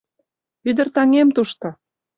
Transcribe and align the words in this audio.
—Ӱдыр 0.69 0.87
таҥем 0.95 1.29
тушто... 1.35 1.67